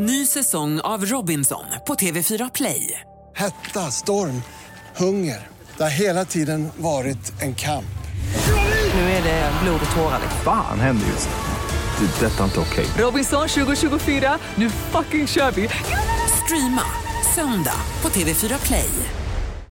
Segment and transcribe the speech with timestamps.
[0.00, 3.00] Ny säsong av Robinson på TV4 Play.
[3.36, 4.42] Hetta, storm,
[4.96, 5.46] hunger.
[5.76, 7.98] Det har hela tiden varit en kamp.
[8.94, 10.20] Nu är det blod och tårar.
[10.44, 12.06] Fan händer just nu.
[12.06, 12.26] Det.
[12.26, 12.86] är Detta är inte okej.
[12.98, 15.68] Robinson 2024, nu fucking kör vi!
[16.44, 16.82] Streama
[17.34, 18.90] söndag på TV4 Play.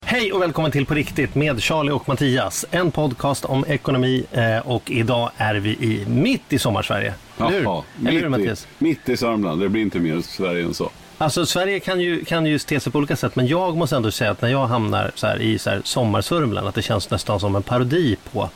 [0.05, 2.66] Hej och välkommen till På riktigt med Charlie och Mattias.
[2.71, 7.14] En podcast om ekonomi eh, och idag är vi i, mitt i sommarsverige.
[7.38, 7.59] Eller hur?
[7.59, 8.67] Eller hur mitt, i, Mattias?
[8.77, 9.61] mitt i Sörmland.
[9.61, 10.89] Det blir inte mer Sverige än så.
[11.17, 14.12] Alltså Sverige kan ju, kan ju te sig på olika sätt men jag måste ändå
[14.12, 17.40] säga att när jag hamnar så här, i så här sommarsörmland att det känns nästan
[17.40, 18.49] som en parodi på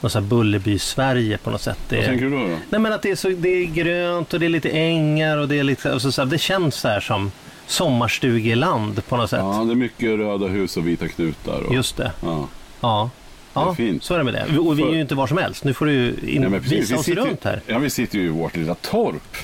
[0.00, 1.78] något så här Bullerby-Sverige på något sätt.
[1.88, 2.56] Det Vad tänker du då?
[2.70, 5.48] Nej men att det är, så, det är grönt och det är lite ängar och
[5.48, 7.32] det är lite, alltså, så här, det känns så här som
[7.66, 9.38] sommarstugeland på något sätt.
[9.42, 11.60] Ja, det är mycket röda hus och vita knutar.
[11.66, 12.12] Och, Just det.
[12.20, 12.48] Ja.
[12.80, 13.10] Ja.
[13.54, 14.04] Det är Ja, fint.
[14.04, 14.58] så är det med det.
[14.58, 15.64] Och vi är ju inte var som helst.
[15.64, 17.60] Nu får du in, Ja, visa Vi oss sitter, runt här.
[17.66, 19.36] Ja, vi sitter ju i vårt lilla torp.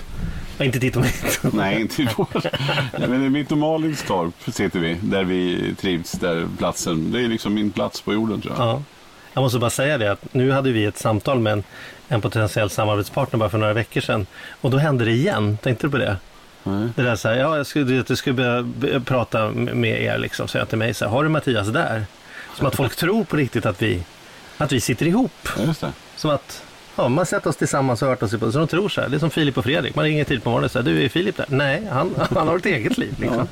[0.59, 1.41] Ja, inte titta mitt.
[1.53, 2.09] Nej, inte i.
[2.99, 7.13] Nej, men i mitt och Malins torp sitter vi, där vi trivs, där platsen.
[7.13, 8.67] Det är liksom min plats på jorden tror jag.
[8.67, 8.83] Ja.
[9.33, 11.63] Jag måste bara säga det att nu hade vi ett samtal med en,
[12.09, 14.27] en potentiell samarbetspartner bara för några veckor sedan.
[14.61, 15.59] Och då hände det igen.
[15.63, 16.17] Tänkte du på det?
[16.65, 16.89] Nej.
[16.97, 20.67] Det där så här, ja, jag skulle, jag skulle börja prata med er liksom, säga
[20.67, 22.05] till mig så här, har du Mattias där?
[22.59, 24.03] Som att folk tror på riktigt att vi,
[24.57, 25.49] att vi sitter ihop.
[25.59, 25.93] Ja.
[26.17, 26.63] Som att
[26.97, 29.09] ja, man sätter oss tillsammans och hört oss, så de tror så här.
[29.09, 29.95] Det är som Filip och Fredrik.
[29.95, 31.47] Man ringer tid på morgonen och säger, du är Filip där?
[31.49, 33.15] Nej, han, han har ett eget liv.
[33.21, 33.49] Liksom.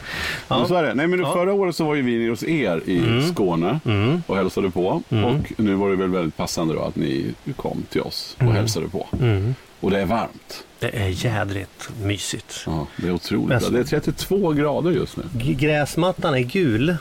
[0.48, 0.94] Men så är det.
[0.94, 1.32] Nej, men Ja.
[1.32, 3.80] Förra året så var ju vi nere hos er i Skåne
[4.26, 5.02] och hälsade på.
[5.08, 8.88] Och nu var det väl väldigt passande då att ni kom till oss och hälsade
[8.88, 9.06] på.
[9.80, 10.64] Och det är varmt.
[10.78, 12.62] Det är jädrigt mysigt.
[12.66, 13.72] Ja, det är otroligt Men-.
[13.72, 15.22] Det är 32 grader just nu.
[15.34, 16.96] Gräsmattan är gul.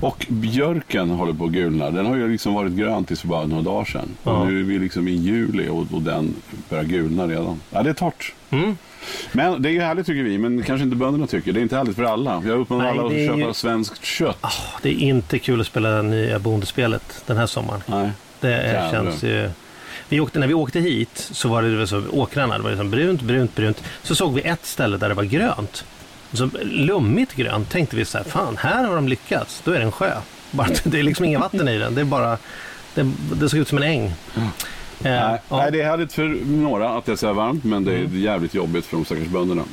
[0.00, 1.90] Och björken håller på att gulna.
[1.90, 4.08] Den har ju liksom varit grön tills för bara några dagar sedan.
[4.24, 4.44] Ja.
[4.44, 6.34] Nu är vi liksom i juli och, och den
[6.68, 7.60] börjar gulna redan.
[7.70, 8.34] Ja, det är torrt.
[8.50, 8.76] Mm.
[9.32, 11.52] Men det är ju härligt tycker vi, men kanske inte bönderna tycker.
[11.52, 12.42] Det är inte härligt för alla.
[12.46, 14.46] Jag uppmanar Nej, alla att köpa ju- svenskt kött.
[14.82, 17.80] Det är inte kul att spela det nya bondespelet den här sommaren.
[17.86, 18.10] Nej.
[18.40, 19.50] Det är, känns ju...
[20.08, 22.70] Vi åkte, när vi åkte hit så var det, det var så, åkrarna, det var
[22.70, 23.82] liksom brunt, brunt, brunt.
[24.02, 25.84] Så såg vi ett ställe där det var grönt.
[26.32, 29.62] Så lummigt grönt tänkte vi så här, fan här har de lyckats.
[29.64, 30.12] Då är det en sjö.
[30.50, 31.94] Bara, det är liksom inga vatten i den.
[31.94, 32.38] Det är bara,
[32.94, 34.04] det, det såg ut som en äng.
[34.06, 34.12] Eh,
[35.02, 35.28] Nej, ja.
[35.28, 35.38] Mm.
[35.50, 38.04] nej, det är härligt för några att det är så här varmt, men det är
[38.12, 39.64] jävligt jobbigt för de stackars bönderna.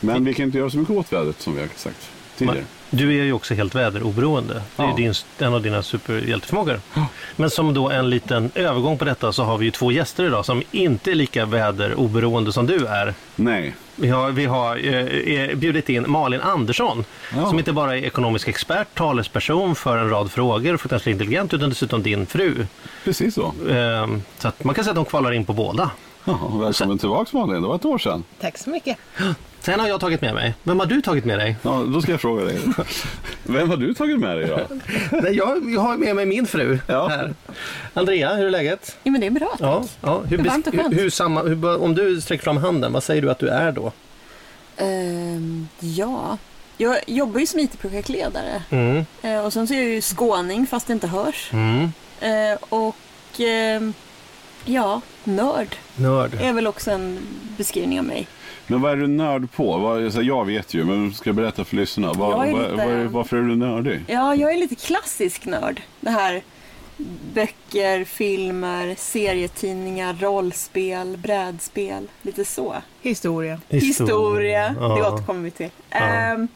[0.00, 2.64] Men vi kan inte göra så mycket åt vädret som vi har sagt tidigare.
[2.90, 4.62] Du är ju också helt väderoberoende.
[4.76, 4.94] Det är Ja.
[4.96, 6.80] din, en av dina superhjälteförmågor.
[7.36, 10.44] Men som då en liten övergång på detta så har vi ju två gäster idag
[10.44, 13.14] som inte är lika väderoberoende som du är.
[13.36, 13.74] Nej.
[13.96, 14.94] Vi har, vi har eh,
[15.40, 17.04] eh, bjudit in Malin Andersson
[17.36, 17.46] Ja.
[17.48, 22.02] som inte bara är ekonomisk expert, talesperson för en rad frågor, fruktansvärt intelligent, utan dessutom
[22.02, 22.66] din fru.
[23.04, 23.54] Precis så.
[23.70, 24.06] Eh,
[24.38, 25.90] så att man kan säga att de kvalar in på båda.
[26.24, 28.24] Ja, välkommen tillbaka Malin, det var ett år sedan.
[28.40, 28.96] Tack så mycket.
[29.64, 30.54] Sen har jag tagit med mig.
[30.62, 31.56] Vem har du tagit med dig?
[31.62, 32.58] Ja, då ska jag fråga dig.
[33.42, 34.60] Vem har du tagit med dig då?
[35.22, 36.78] Nej, jag, jag har med mig min fru.
[36.86, 37.08] Ja.
[37.08, 37.34] Här.
[37.94, 38.96] Andrea, hur är läget?
[39.04, 39.56] Jo men det är bra.
[39.60, 40.22] Ja, ja.
[40.28, 40.94] Hur, Det är varmt och skönt.
[40.94, 43.72] hur, hur samma, hur, om du sträcker fram handen, vad säger du att du är
[43.72, 43.92] då?
[44.76, 46.38] Ehm, ja,
[46.76, 48.62] jag jobbar ju som IT-projektledare.
[48.70, 49.04] Mm.
[49.22, 51.50] Eh, och sen så är jag ju skåning fast det inte hörs.
[51.52, 51.92] Mm.
[52.20, 52.96] Eh, och
[53.40, 53.94] ehm,
[54.64, 56.34] ja, nörd Nörd.
[56.40, 57.18] är väl också en
[57.56, 58.26] beskrivning av mig.
[58.66, 59.78] Men vad är du nörd på?
[59.78, 62.12] Vad, jag vet ju, men ska jag berätta för lyssnarna.
[62.12, 64.00] Vad, lite- vad är, varför är du nördig?
[64.06, 65.82] Ja, jag är lite klassisk nörd.
[66.00, 66.42] Det här
[67.34, 72.74] böcker, filmer, serietidningar, rollspel, brädspel, lite så.
[73.02, 73.60] Historia.
[73.68, 74.88] Historia, Ja.
[74.88, 75.70] det återkommer vi till.
[75.90, 75.96] Ja.
[75.98, 76.48] Ehm,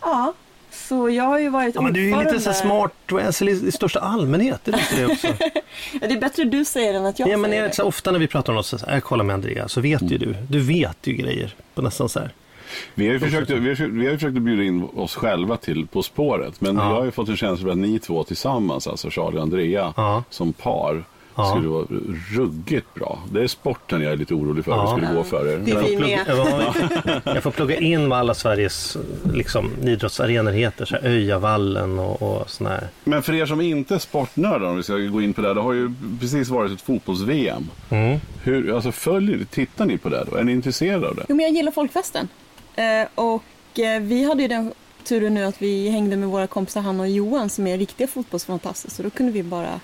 [0.00, 0.32] ja,
[0.76, 3.72] så jag har ju varit Ja, men du är ju lite så smart alltså, i
[3.72, 4.60] största allmänhet.
[4.64, 5.26] Det vet det också.
[6.00, 7.82] Ja, det är bättre du säger än att jag ja, men säger är det så
[7.84, 10.18] ofta när vi pratar om något så här, jag kollar med Andrea, så vet ju
[10.18, 10.34] du.
[10.48, 12.30] Du vet ju grejer på nästan så här.
[12.94, 15.56] Vi har ju försökt, vi har, försökt- vi har försökt att bjuda in oss själva
[15.56, 16.60] till På spåret.
[16.60, 16.88] Men Ja.
[16.88, 19.92] jag har ju fått en känsla av att ni två tillsammans, alltså Charlie och Andrea,
[19.96, 20.24] Ja.
[20.30, 21.04] som par,
[21.36, 21.50] Ja.
[21.50, 21.86] skulle vara
[22.36, 23.18] ruggigt bra.
[23.32, 24.96] Det är sporten jag är lite orolig för, Ja.
[24.96, 25.58] skulle gå för er.
[25.64, 26.20] Det är vi med.
[26.28, 26.72] Ja,
[27.34, 28.96] jag får plugga in vad alla Sveriges
[29.34, 30.84] liksom, idrottsarenor heter.
[30.84, 32.88] Så här, Öjavallen och, och såna här.
[33.04, 35.60] Men för er som inte är sportnördar, om vi ska gå in på det, det
[35.60, 37.70] har ju precis varit ett fotbolls-VM.
[37.90, 38.18] Mm.
[38.42, 40.36] Hur, alltså följer, tittar ni på det då?
[40.36, 41.24] Är ni intresserade av det?
[41.28, 42.28] Jo, men jag gillar folkfesten.
[42.76, 44.72] Eh, och eh, vi hade ju den
[45.04, 48.90] turen nu att vi hängde med våra kompisar Hanna och Johan som är riktiga fotbollsfantaster.
[48.90, 49.80] Så då kunde vi bara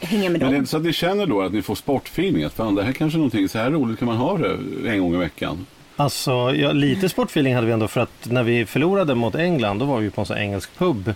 [0.00, 0.56] hänga med Men det är dem.
[0.56, 2.44] inte så att ni känner då att ni får sportfeeling?
[2.44, 4.58] Att fan, det här kanske är någonting, så här roligt kan man ha det
[4.90, 5.66] en gång i veckan.
[5.96, 9.84] Alltså, ja, lite sportfeeling hade vi ändå för att när vi förlorade mot England då
[9.84, 11.14] var vi på en sån engelsk pub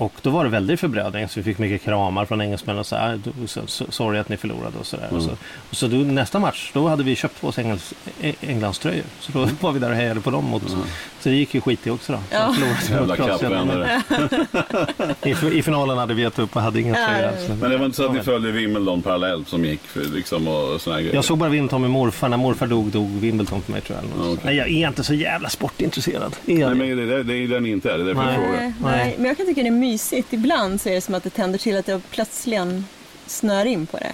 [0.00, 2.96] och då var det väldigt förbrödring, så vi fick mycket kramar från engelsmännen och så
[2.96, 5.08] här, "Då- så, så, sorry att ni förlorade och sådär.
[5.10, 5.30] Och så,
[5.70, 7.94] och så då, nästa match, då hade vi köpt på oss Englands,
[8.40, 9.04] Englandströjor.
[9.20, 10.44] Så då var vi där och hejade på dem.
[10.44, 10.62] Mot,
[11.20, 12.18] Så det gick ju skit i också då.
[12.30, 12.54] Så Ja.
[12.90, 14.02] Jävla kappvändare.
[15.22, 17.48] I, I finalen hade vi gett upp och hade inga tröjor alls.
[17.60, 20.80] Men det var inte så att ni följde Wimbledon parallellt som gick för, liksom, och
[20.80, 21.14] såna grejer?
[21.14, 22.28] Jag såg bara Wimbledon med morfar.
[22.28, 24.26] När morfar dog, dog Wimbledon för mig tror jag.
[24.32, 24.38] okej.
[24.44, 26.36] Nej, jag är inte så jävla sportintresserad.
[26.46, 27.98] Är Nej, men det, det, det är den inte är.
[27.98, 28.50] Det är därför jag frågar.
[28.60, 28.96] Nej, Nej.
[29.04, 30.32] nej, men jag kan tycka det är mysigt.
[30.32, 32.84] Ibland så är det som att det tänder till att jag plötsligen
[33.26, 34.12] snör in på det.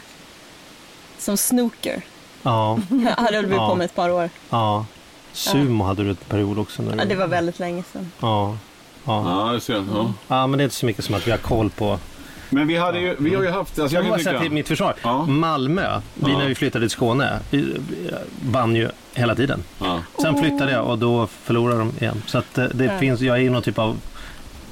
[1.18, 2.02] Som snooker.
[2.42, 3.68] Ja, Jag hade hållit Ja.
[3.68, 4.30] på med ett par år.
[4.50, 4.86] ja.
[5.32, 6.82] Sumo hade du ett period också.
[6.82, 6.98] När du...
[6.98, 8.12] Ja, det var väldigt länge sedan.
[8.20, 8.56] Ja.
[9.04, 9.46] Ja.
[9.46, 9.84] Ja, det ser jag.
[9.94, 10.12] Ja.
[10.28, 11.98] ja, men det är inte så mycket som att vi har koll på...
[12.50, 13.78] Men vi, hade ju, vi har ju haft...
[13.78, 14.94] Alltså, Jag vill bara säga till mitt försvar.
[15.02, 15.26] Ja.
[15.26, 16.38] Malmö, vi Ja.
[16.38, 18.10] när vi flyttade till Skåne, vi vi
[18.50, 19.62] vann ju hela tiden.
[19.78, 20.00] ja.
[20.22, 22.22] Sen flyttade jag och då förlorade de igen.
[22.26, 22.98] Så att eh, det Ja.
[22.98, 23.96] finns, jag är ju någon typ av,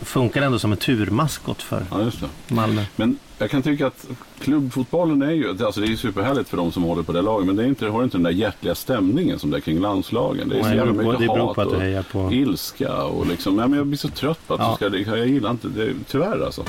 [0.05, 2.55] funkar ändå som en turmaskot för ja, just det.
[2.55, 2.83] Malmö.
[2.97, 4.07] Men jag kan tycka att
[4.41, 7.57] klubbfotbollen är ju, alltså det är superhärligt för de som håller på det laget, men
[7.57, 10.49] det är inte, det har inte den där hjärtliga stämningen som det är kring landslagen.
[10.49, 13.03] Det är så jävla mycket det beror hat på att du och hejar på- ilska
[13.05, 14.89] och liksom, nej, men jag blir så trött på att Ja.
[14.89, 16.65] du ska, jag gillar inte det, tyvärr alltså.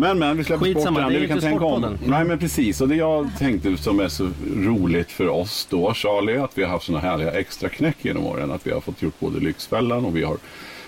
[0.00, 1.12] Men men, vi släpper Skitsamma, sporten.
[1.12, 1.82] det vi kan tänka om.
[1.82, 2.10] Sportpodden.
[2.10, 6.32] Nej men precis, och det jag tänkte som är så roligt för oss då Charlie,
[6.32, 8.50] är att vi har haft såna härliga extra knäck genom åren.
[8.50, 10.36] Att vi har fått gjort både Lyxfällan och vi har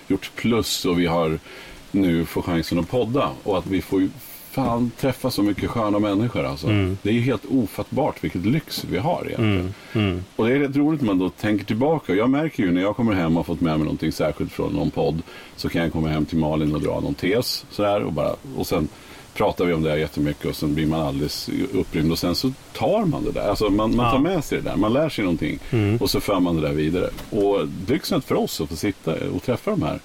[0.08, 1.38] gjort plus och vi har
[1.90, 3.30] nu får chansen att podda.
[3.42, 4.08] Och att vi får
[4.64, 6.66] fan träffa så mycket sköna människor alltså.
[7.02, 9.74] Det är helt ofattbart vilket lyx vi har egentligen.
[10.36, 12.14] Och det är rätt roligt när man då tänker tillbaka.
[12.14, 14.72] Jag märker ju när jag kommer hem och har fått med mig någonting särskilt från
[14.72, 15.22] någon podd.
[15.56, 18.02] Så kan jag komma hem till Malin och dra någon tes sådär.
[18.02, 18.88] Och, bara, och sen
[19.34, 22.12] pratar vi om det här jättemycket och sen blir man alldeles upprymd.
[22.12, 23.48] Och sen så tar man det där.
[23.48, 24.76] Alltså man, man tar med sig det där.
[24.76, 25.58] Man lär sig någonting.
[26.00, 27.10] Och så för man det där vidare.
[27.30, 29.98] Och lyxet för oss att få sitta och träffa de här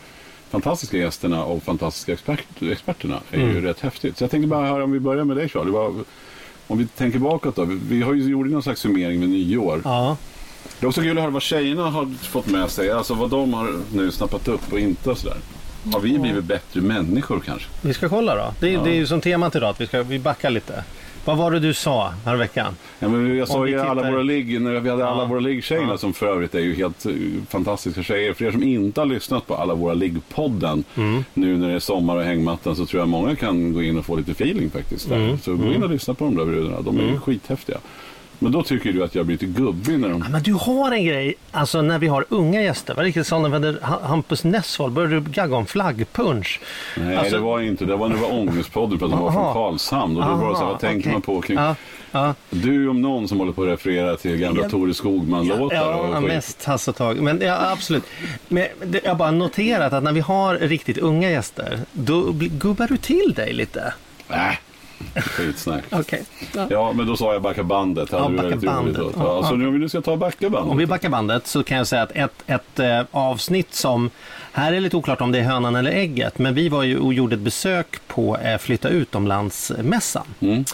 [0.62, 4.18] fantastiska gästerna och fantastiska expert, experterna är ju rätt häftigt.
[4.18, 5.72] Så jag tänkte bara höra om vi börjar med dig Charlie.
[5.72, 6.04] Vad,
[6.68, 7.66] om vi tänker bakåt då.
[7.90, 9.82] Vi, har ju gjort någon slags summering med nyår.
[9.84, 10.18] Ja,
[10.80, 12.92] Det är också kul att höra vad tjejerna har fått med sig.
[12.92, 15.38] Alltså vad de har nu snappat upp och inte och sådär.
[15.94, 17.68] Har vi blivit bättre människor kanske?
[17.82, 18.54] vi ska kolla då.
[18.60, 20.84] Det, är- det är ju som temat idag, att vi, ska, vi backar lite.
[21.26, 22.76] Vad var det du sa här veckan?
[23.00, 25.26] Ja, men jag sa ju alla våra ligg, när vi hade alla Ja.
[25.28, 25.98] våra liggtjejerna Ja.
[25.98, 27.12] som för övrigt är ju helt eh,
[27.50, 28.34] fantastiska tjejer.
[28.34, 31.24] För er som inte har lyssnat på alla våra liggpodden Mm.
[31.34, 34.06] nu när det är sommar och hängmattan så tror jag många kan gå in och
[34.06, 35.12] få lite feeling faktiskt.
[35.12, 35.38] Mm.
[35.40, 37.78] Så gå in och lyssna på de där brudarna, de är ju skithäftiga.
[38.40, 40.22] Men då tycker du att jag blir lite gubbig när de...
[40.22, 42.96] Ja, Men du har en grej, alltså när vi har unga gäster.
[42.96, 46.60] Vad riktigt sa när Hampus Nessvold började du gagga om flaggpunch.
[46.98, 47.86] Nej, Alltså- det var inte.
[47.86, 50.18] Det var när det var Ångestpodden för att de var från Karlshamn.
[50.18, 51.12] Och då var det så här, vad tänker okej.
[51.12, 51.58] man på kring...
[51.58, 51.76] Ja,
[52.12, 52.34] ja.
[52.50, 54.70] Du om någon som håller på att referera till gamla Ja.
[54.70, 55.76] Tore Skogman-låtar.
[55.76, 56.28] Ja, skit.
[56.28, 57.18] mest Hasse och Tage.
[57.18, 58.04] Men ja, absolut.
[58.48, 62.88] Men det, jag har bara noterat att när vi har riktigt unga gäster, då gubbar
[62.88, 63.94] du till dig lite.
[64.30, 64.38] Äh,
[65.16, 65.84] skitsnack.
[65.92, 66.24] Okej.
[66.56, 66.68] Ja.
[66.70, 68.12] Ja, men då sa jag backa bandet.
[68.12, 68.98] Hade Ja, du backa bandet.
[68.98, 70.72] Ja, Ja, så nu om vi nu ska ta backa bandet.
[70.72, 74.10] Om vi backar bandet så kan jag säga att ett, ett eh, avsnitt som,
[74.52, 77.14] här är lite oklart om det är hönan eller ägget, men vi var ju och
[77.14, 80.26] gjorde ett besök på eh, Flytta utomlands-mässan.
[80.40, 80.66] Mm.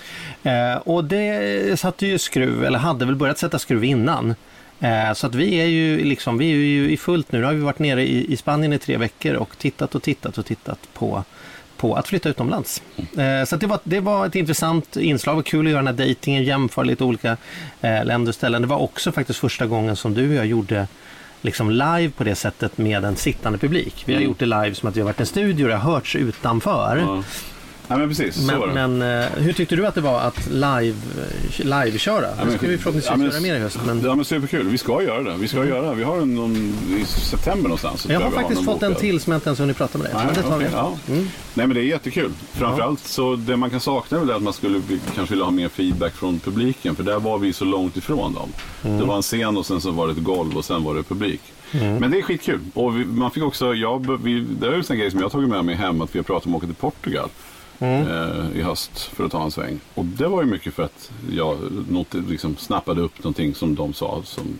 [0.43, 4.35] Eh, och det satte ju skruv, eller hade väl börjat sätta skruv innan.
[5.15, 7.39] Så att vi är ju liksom, vi är ju i fullt nu.
[7.39, 10.37] Nu har vi varit nere i, i Spanien i tre veckor och tittat och tittat
[10.37, 11.23] och tittat på
[11.81, 12.81] på att flytta utomlands.
[13.17, 15.35] Eh, så det, var, det var ett intressant inslag.
[15.35, 17.37] Var kul att göra den här dejtingen, jämföra lite olika
[17.81, 18.61] eh, länder och ställen.
[18.61, 20.87] Det var också faktiskt första gången som du och jag gjorde
[21.41, 24.03] liksom live på det sättet med en sittande publik.
[24.05, 24.29] Vi har Mm.
[24.29, 26.15] gjort det live som att vi har varit i en studio och det har hörts
[26.15, 26.97] utanför.
[26.97, 27.23] Ja.
[27.91, 28.35] Nej, men precis.
[28.47, 28.73] så var det.
[28.73, 30.95] Men, men eh, hur tyckte du att det var att live,
[31.57, 32.25] live-köra?
[32.37, 33.79] Ja, det ska vi förhoppningsvis ja, men- göra mer i höst.
[33.85, 35.37] Men Ja men superkul, vi ska göra det.
[35.37, 35.95] Vi ska göra det.
[35.95, 36.55] Vi har en, någon,
[37.01, 38.01] i september någonstans.
[38.01, 40.07] så jag har faktiskt någon fått en till som jag inte ens hunnit prata med
[40.07, 40.13] dig.
[40.15, 40.73] Nej, men det tar okej, vi.
[40.73, 40.97] ja.
[41.09, 41.27] Mm.
[41.53, 42.31] Nej men det är jättekul.
[42.53, 44.81] Framförallt så det man kan sakna är att man skulle
[45.15, 46.95] kanske vilja ha mer feedback från publiken.
[46.95, 48.49] För där var vi så långt ifrån dem.
[48.83, 48.97] Mm.
[48.99, 51.03] Det var en scen och sen så var det ett golv och sen var det
[51.03, 51.41] publik.
[51.71, 52.59] Men det är skitkul.
[52.73, 55.49] Och vi, man fick också, jag, vi, det är en grej som jag har tagit
[55.49, 57.29] med mig hem att vi har pratat om att åka till Portugal.
[57.81, 58.07] Mm.
[58.07, 59.79] Eh, i höst för att ta en sväng.
[59.93, 61.57] Och det var ju mycket för att jag
[61.89, 64.59] not, liksom, snappade upp någonting som de sa som,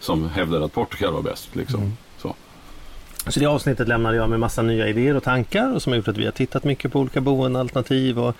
[0.00, 1.56] som hävdade att Portugal var bäst.
[1.56, 1.80] Liksom.
[1.80, 1.92] Mm.
[2.18, 2.34] Så.
[3.28, 6.08] Så det avsnittet lämnade jag med massa nya idéer och tankar och som har gjort
[6.08, 8.36] att vi har tittat mycket på olika boendealternativ och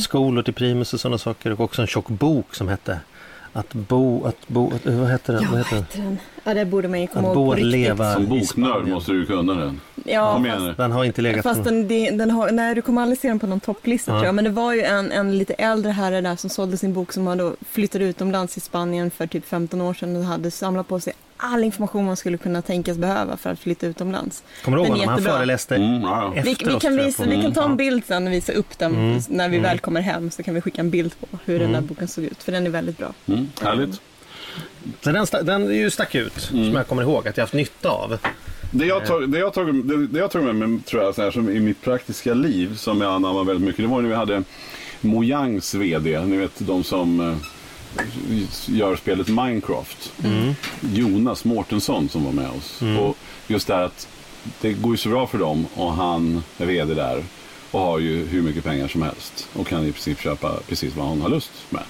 [0.00, 3.00] skolor till primus och sådana saker och också en tjock bok som hette
[3.52, 5.42] att bo, att bo, att, vad heter den?
[5.42, 6.18] Ja, vad heter den?
[6.44, 9.54] Ja, det borde man ju komma Att ihåg på leva Som boknörd måste du kunna
[9.54, 9.80] den.
[10.04, 10.74] Ja, Kom fast, igen nu.
[10.76, 13.46] Den har inte legat fast den, den har, nej, du kommer aldrig se den på
[13.46, 14.16] någon topplista Ja.
[14.18, 14.34] tror jag.
[14.34, 17.26] Men det var ju en, en lite äldre herre där som sålde sin bok som
[17.26, 21.12] hade flyttat utomlands i Spanien för typ 15 år sedan och hade samlat på sig
[21.36, 24.42] all information man skulle kunna tänkas behöva för att flytta utomlands.
[24.64, 25.08] Kommer du ihåg honom?
[25.08, 26.32] Han föreläste Mm, ja.
[26.34, 28.52] Vi, efter vi, oss, kan jag, visa, vi kan ta en bild sen och visa
[28.52, 29.20] upp den Mm.
[29.28, 29.70] när vi Mm.
[29.70, 32.24] väl kommer hem så kan vi skicka en bild på hur den där boken såg
[32.24, 33.12] ut för den är väldigt bra.
[33.28, 34.00] Mm, härligt.
[35.00, 36.64] Så den, den är ju stack ut, Mm.
[36.66, 38.18] som jag kommer ihåg att jag haft nytta av.
[38.70, 41.22] Det jag tog, det jag tog, det, det jag tog med mig tror jag, så
[41.22, 43.84] här, som i mitt praktiska liv som jag anammar väldigt mycket.
[43.84, 44.42] Det var när vi hade
[45.00, 47.36] Mojangs VD, ni vet de som eh,
[48.66, 50.12] gör spelet Minecraft.
[50.94, 52.80] Jonas Mårtensson som var med oss.
[53.00, 54.08] Och just det här att
[54.60, 57.24] det går ju så bra för dem och han är VD där
[57.70, 61.06] och har ju hur mycket pengar som helst och kan i princip köpa precis vad
[61.08, 61.82] han har lust med.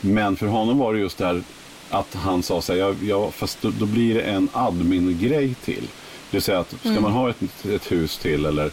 [0.00, 1.42] Men för honom var det just det här
[1.90, 5.82] att han sa så här, ja, ja, fast då, då blir det en admin-grej till.
[6.30, 8.70] Det vill säga att ska man ha ett, ett hus till eller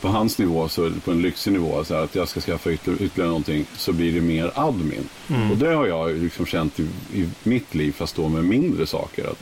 [0.00, 3.04] på hans nivå, så på en lyxig nivå, så här, att jag ska skaffa ytterligare,
[3.04, 5.08] ytterligare någonting så blir det mer admin.
[5.50, 9.24] Och det har jag liksom känt i, i mitt liv fast då med mindre saker.
[9.24, 9.38] Att,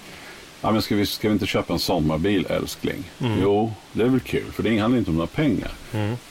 [0.60, 3.04] ja, men ska, vi, ska vi inte köpa en sommarbil älskling?
[3.42, 5.70] Jo, det är väl kul för det handlar inte om några pengar.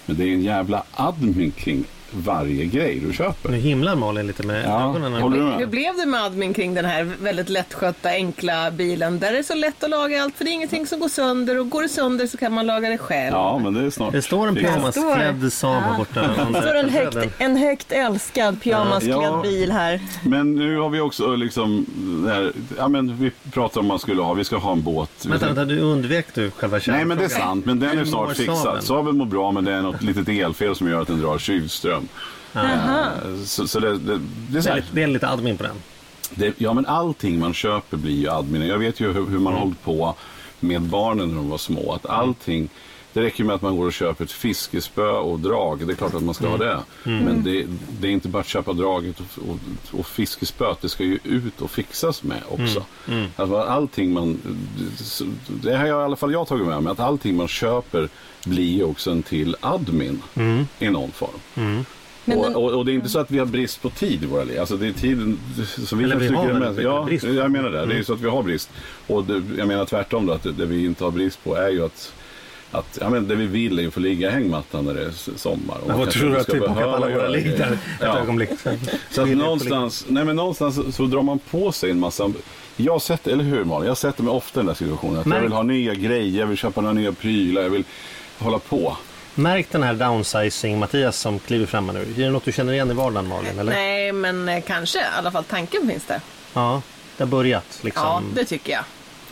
[0.06, 3.50] Men det är en jävla admin kring varje grej du köper.
[3.50, 5.14] Nu himlar Malin lite med Ja, ögonen.
[5.14, 5.70] håller du Hur med?
[5.70, 9.20] blev det med admin kring den här väldigt lättskötta, enkla bilen?
[9.20, 11.60] Där är det så lätt att laga allt, för det är ingenting som går sönder
[11.60, 13.34] och går det sönder så kan man laga det själv.
[13.36, 14.12] Ja, men det är snart.
[14.12, 16.22] Det står en pyjamasklädd Saab här borta.
[16.54, 19.40] Det står en högt, en högt älskad pyjamasklädd Ja.
[19.44, 20.00] bil här.
[20.26, 21.86] Men nu har vi också liksom,
[22.26, 25.26] det här, ja men vi pratar om man skulle ha, vi ska ha en båt.
[25.26, 26.98] Vänta, vänta, du undvek du själva kärnfrågan?
[26.98, 28.84] Nej men det är sant, men den är snart fixad.
[28.84, 31.95] Saaben mår bra men det är något litet elfel som gör att den drar kylström.
[32.56, 35.28] Eh, Så, så det, det, det är Det så är, här, lite, det är lite
[35.30, 35.76] admin på den.
[36.36, 38.68] det, ja men allting man köper blir ju admin.
[38.68, 40.16] Jag vet ju hur, hur man har hållit på
[40.60, 41.94] med barnen när de var små.
[41.94, 42.70] Att allting,
[43.16, 45.88] det räcker med att man går och köper ett fiskespö och drag.
[45.88, 46.80] Det är klart att man ska ha det.
[47.04, 47.66] Men det,
[48.00, 50.82] det är inte bara att köpa draget och, och, och fiskespöet.
[50.82, 52.84] Det ska ju ut och fixas med också.
[53.36, 54.42] Alltså, allting man,
[55.48, 56.92] det har jag, i alla fall jag tagit med mig.
[56.92, 58.10] Att allting man köper
[58.46, 60.22] blir också en till admin
[60.80, 61.86] i någon form.
[62.26, 64.26] Men och, och, och det är inte så att vi har brist på tid i
[64.26, 64.60] våra liv.
[64.60, 67.24] Alltså det är tiden som vi Eller vi har lite Ja, brist.
[67.24, 67.36] Mm.
[67.36, 67.86] jag menar det.
[67.86, 68.70] Det är ju så att vi har brist.
[69.08, 71.70] Och det, jag menar tvärtom då, att det, det vi inte har brist på är
[71.70, 72.14] ju att
[72.76, 75.02] att, ja, men det vi vill är ju att få ligga i hängmattan när det
[75.06, 75.78] är sommar.
[75.84, 77.58] Och kanske tror inte att ska vi behöva alla våra ligg det.
[77.58, 78.18] där ett Ja.
[78.20, 78.50] ögonblick.
[79.12, 82.32] Så att någonstans, nej men någonstans så- drar man på sig en massa...
[82.78, 83.88] Jag sätter, eller hur Malin?
[83.88, 85.20] Jag sätter mig ofta i den där situationen.
[85.20, 87.84] Att jag vill ha nya grejer, jag vill köpa några nya prylar, jag vill
[88.40, 88.98] hålla på.
[89.36, 92.00] Märk den här downsizing Mattias som kliver fram nu.
[92.02, 93.60] Är det något du känner igen i vardagen Malin?
[93.60, 93.72] Eller?
[93.74, 95.00] Nej, men eh, kanske.
[95.00, 96.22] I alla fall tanken finns där.
[96.54, 96.82] Ja,
[97.18, 98.04] det har börjat liksom.
[98.06, 98.84] Ja, det tycker jag.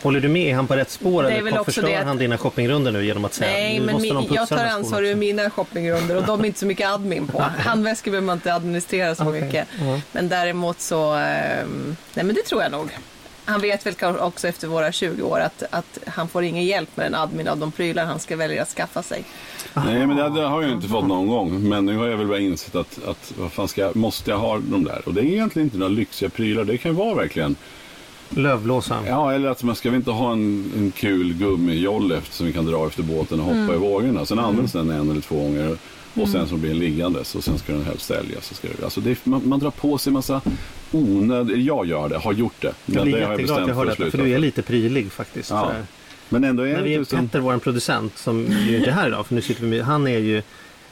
[0.04, 0.50] Håller du med?
[0.50, 2.38] Är han på rätt spår Det är eller väl också förstör det att- han dina
[2.38, 5.16] shoppingrunder nu genom att säga Nej, nu men min, jag tar ansvar också.
[5.16, 7.40] mina shoppinggrunder och de är inte så mycket admin på.
[7.58, 9.68] Handväskor behöver man inte administrera så Okej, mycket.
[9.80, 10.00] ja.
[10.12, 12.88] Men däremot så, ehm, nej men det tror jag nog.
[13.46, 16.96] Han vet väl kanske också efter våra 20 år att, att han får ingen hjälp
[16.96, 19.24] med en admin av de prylar han ska välja att skaffa sig.
[19.74, 21.68] Nej, men det, det har jag inte fått någon gång.
[21.68, 24.38] Men nu har jag väl bara insett att, att vad fan ska jag, måste jag
[24.38, 25.02] ha de där?
[25.06, 26.64] Och det är egentligen inte några lyxiga prylar.
[26.64, 27.56] Det kan ju vara verkligen,
[28.30, 29.04] Lövblåsan.
[29.06, 32.64] ja eller att man ska väl inte ha en, en kul gummijolle som vi kan
[32.66, 34.26] dra efter båten och hoppa i vågorna.
[34.26, 35.76] Sen används den en eller två gånger.
[36.14, 38.46] Och sen så blir den liggandes och sen ska den helst säljas.
[38.46, 40.40] Så ska det, alltså det, är- man, man drar på sig massa
[40.92, 42.72] onödigt, jag gör det, har gjort det.
[42.86, 45.12] Jag blir det har jag jätteglad att jag hör detta, för du är lite prydlig
[45.12, 45.50] faktiskt.
[45.50, 45.60] Ja.
[45.60, 45.82] sådär.
[46.28, 47.28] Men ändå är När det vi, tusen...
[47.28, 50.06] Petter, vår producent, som ju inte är här idag, för nu sitter vi med, han
[50.06, 50.42] är ju,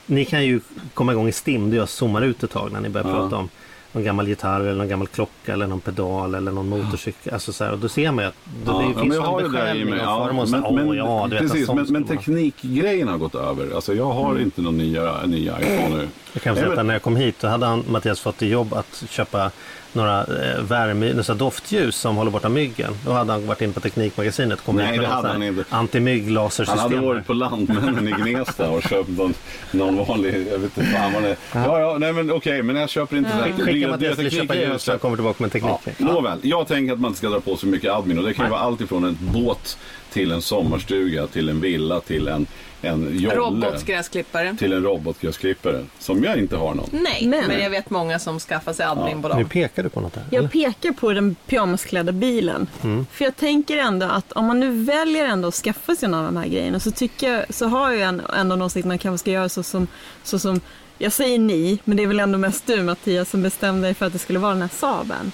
[0.05, 0.59] ni kan ju
[0.93, 3.13] komma igång i stim, då jag zoomar ut ett tag när ni börjar Ja.
[3.13, 3.49] prata om
[3.93, 7.33] någon gammal gitarr eller någon gammal klocka eller någon pedal eller någon motorcykel.
[7.33, 8.35] Alltså så här, och då ser man ju att
[8.65, 9.99] då, Ja, det ja, finns har en mig.
[9.99, 13.75] av Ja, form och så, men, ja, du precis, men, men teknikgrejen har gått över.
[13.75, 16.07] Alltså jag har inte någon nya, nya iPhone nu.
[16.33, 18.73] Jag kan säga att när jag kom hit då hade han, Mattias fått i jobb
[18.73, 19.51] att köpa
[19.93, 22.93] några eh, värme, några doftljus som håller borta myggen.
[23.05, 25.63] Då hade han varit inne på Teknikmagasinet och kommit Nej, det hade han inte.
[25.69, 26.79] antimygglasersystem.
[26.79, 29.33] Han hade varit på Lantmännen i Gnesta och köpt någon,
[29.71, 31.37] någon vanlig, jag vet inte fan vad det är.
[31.53, 33.63] Ja, ja, nej men okej, men jag köper inte det.
[33.63, 35.71] Skicka Mattias till köpa ljus så jag kommer tillbaka med teknik.
[35.85, 38.33] Ja, nåväl, jag tänker att man inte ska dra på sig mycket admin och det
[38.33, 39.77] kan ju vara allt ifrån en båt
[40.13, 42.45] till en sommarstuga, till en villa, till en,
[42.83, 43.35] en jolle.
[43.35, 44.55] Robotgräsklippare.
[44.59, 45.85] Till en robotgräsklippare.
[45.99, 46.89] Som jag inte har någon.
[46.91, 49.37] Nej, Men- men, jag vet många som skaffar sig adminbolag.
[49.37, 50.23] Nu pekar du på något där.
[50.29, 50.49] Jag eller?
[50.49, 52.67] pekar på den pyjamasklädda bilen.
[53.11, 56.33] För jag tänker ändå att om man nu väljer ändå att skaffa sig någon av
[56.33, 58.97] de här grejerna så tycker jag, så har jag en- ändå en åsikt att man
[58.97, 59.87] kanske ska göra så som,
[60.23, 60.61] så som
[60.97, 64.05] jag säger ni, men det är väl ändå mest du Mattias som bestämde dig för
[64.05, 65.31] att det skulle vara den här Saaben.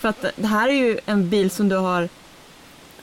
[0.00, 2.08] För att det här är ju en bil som du har,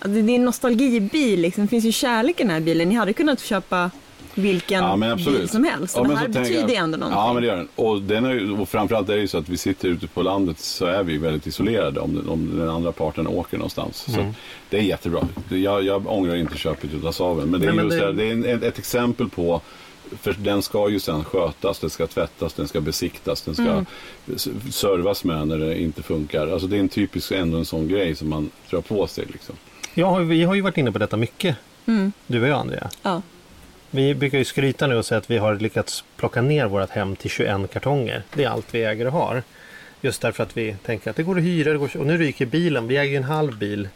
[0.06, 2.89] det är en nostalgibil liksom, det finns ju kärlek i den här bilen.
[2.89, 3.92] Ni hade kunnat köpa
[4.36, 5.96] vilken Ja, men bil som helst.
[5.96, 7.20] Ja, och det men här så betyder jag- ändå någonting.
[7.22, 7.68] Ja, men det gör den.
[7.75, 10.60] Och, den är, och framförallt är det ju så att vi sitter ute på landet
[10.60, 13.98] så är vi väldigt isolerade om den, om den andra parten åker någonstans.
[13.98, 14.34] Så Mm.
[14.70, 15.27] det är jättebra.
[15.50, 17.50] Jag, jag ångrar inte köpet utav Saaben.
[17.50, 18.13] Men det är Nej, men just det- det...
[18.13, 19.62] det är en, ett, ett exempel på
[20.22, 23.86] för den ska ju sen skötas, den ska tvättas, den ska besiktas, den ska Mm.
[24.72, 26.48] servas med när det inte funkar.
[26.48, 29.25] Alltså det är en typisk ändå en sån grej som man drar på sig.
[29.32, 29.56] Liksom.
[30.01, 31.56] Har, vi har ju varit inne på detta mycket.
[31.86, 32.12] Mm.
[32.27, 32.89] Du och jag Andrea.
[33.01, 33.22] Ja.
[33.92, 37.16] Vi brukar ju skryta nu och säga att vi har lyckats plocka ner vårt hem
[37.16, 38.24] till 21 kartonger.
[38.34, 39.44] Det är allt vi äger och har.
[40.01, 41.72] Just därför att vi tänker att det går att hyra.
[41.72, 42.88] Det går, och nu ryker bilen.
[42.88, 43.89] Vi äger ju en halv bil.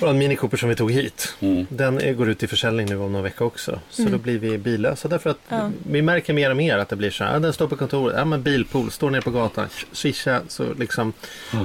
[0.00, 1.34] Vår Mini Cooper som vi tog hit.
[1.40, 1.66] Mm.
[1.70, 3.78] Den är- går ut i försäljning nu om någon vecka också.
[3.90, 4.12] Så Mm.
[4.12, 5.08] då blir vi billösa.
[5.08, 5.70] Därför att Ja.
[5.90, 7.40] vi märker mer och mer att det blir så här.
[7.40, 8.16] Den står på kontoret.
[8.18, 8.90] Ja men bilpool.
[8.90, 9.66] Står ner på gatan.
[9.92, 10.40] Swisha.
[10.48, 11.12] Så liksom.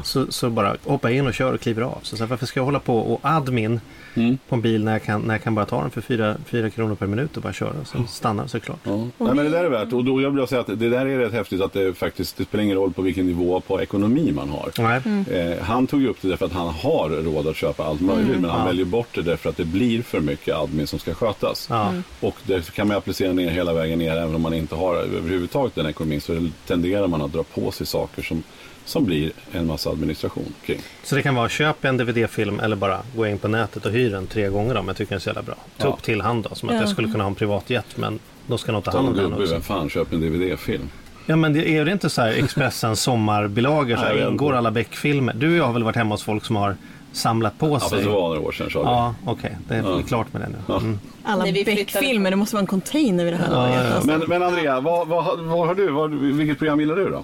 [0.04, 2.00] Så, så bara hoppa in och kör och kliver av.
[2.02, 3.80] Så, så här, varför ska jag hålla på och admin
[4.16, 4.38] Mm.
[4.50, 6.96] på en bil när jag kan, när jag kan bara ta den för 4 kronor
[6.96, 7.70] per minut och bara köra.
[7.82, 8.80] och Sen stannar så är det klart.
[8.84, 8.98] Ja.
[8.98, 9.94] Nej, men det där är värt.
[9.94, 12.44] Och då jag vill säga att det där är rätt häftigt att det faktiskt det
[12.46, 14.72] spelar ingen roll på vilken nivå på ekonomi man har.
[14.80, 15.02] Nej.
[15.42, 18.40] Eh, han tog ju upp det därför att han har råd att köpa allt möjligt
[18.42, 18.66] men han Ja.
[18.66, 21.68] väljer bort det därför att det blir för mycket admin som ska skötas.
[21.70, 21.94] Ja.
[22.20, 25.76] Och det kan man applicera ner hela vägen ner även om man inte har överhuvudtaget
[25.76, 28.44] den ekonomin så tenderar man att dra på sig saker som,
[28.86, 30.80] som blir en massa administration kring.
[31.04, 34.12] Så det kan vara köp en DVD-film eller bara gå in på nätet och hyr
[34.12, 35.56] den tre gånger om jag tycker den är så jävla bra.
[35.78, 35.94] Ta Ja.
[35.94, 36.56] upp till hand då.
[36.56, 36.82] Som att Ja.
[36.82, 39.18] jag skulle kunna ha en privatjet men då ska någon ta Ta hand en om
[39.20, 39.54] den gubbe, också.
[39.54, 40.90] vem fan köper en DVD-film?
[41.26, 43.96] Ja men det, är det inte så här Expressens sommarbilagor?
[43.96, 45.34] Så här, ingår alla Beck-filmer?
[45.38, 46.76] Du och jag har väl varit hemma hos folk som har
[47.12, 47.90] samlat på Ja, sig?
[47.90, 48.68] fast det var några år sedan.
[48.74, 49.58] Ja, okej.
[49.68, 50.02] Det är Ja.
[50.08, 50.56] klart med det nu.
[50.68, 50.78] Ja.
[50.78, 51.00] Mm.
[51.24, 53.84] Alla Beck-filmer, det måste vara en container vid det här Ja, laget.
[53.90, 53.94] ja.
[53.96, 54.08] Alltså.
[54.08, 55.90] Men, men Andrea, vad, vad, vad har du?
[55.90, 57.24] Vad, vilket program gillar du då?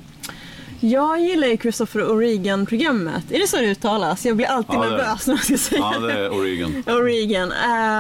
[0.80, 3.32] Jag gillar ju Christopher O'Regan-programmet.
[3.32, 4.26] Är det så det uttalas?
[4.26, 4.98] Jag blir alltid Ja, det det.
[4.98, 6.84] nervös när jag ska säga Ja, det är Oregon.
[6.88, 7.52] O'Regan.